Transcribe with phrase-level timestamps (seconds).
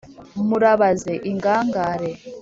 [0.47, 2.09] murabaze ingangare